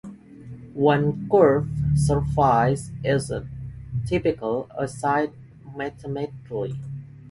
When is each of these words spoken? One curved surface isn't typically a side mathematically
One 0.73 1.29
curved 1.31 1.69
surface 1.95 2.89
isn't 3.03 3.47
typically 4.07 4.63
a 4.75 4.87
side 4.87 5.31
mathematically 5.75 6.73